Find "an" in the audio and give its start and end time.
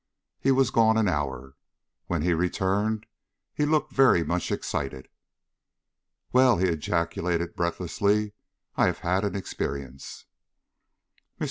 0.97-1.07, 9.23-9.35